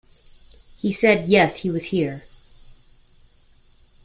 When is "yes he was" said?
1.29-1.89